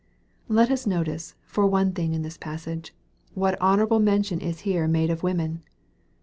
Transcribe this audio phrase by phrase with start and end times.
[0.47, 2.91] Let us notice, for one thing in this passage,
[3.35, 5.61] what honorable mention is here made of women.